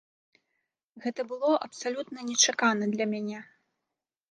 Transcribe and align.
Гэта 1.03 1.21
было 1.33 1.51
абсалютна 1.67 2.19
нечакана 2.31 2.91
для 2.97 3.05
мяне. 3.15 3.39